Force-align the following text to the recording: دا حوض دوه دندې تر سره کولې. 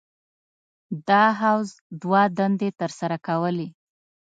دا 1.07 1.23
حوض 1.39 1.69
دوه 2.01 2.21
دندې 2.37 2.69
تر 2.79 2.91
سره 2.99 3.17
کولې. 3.27 3.67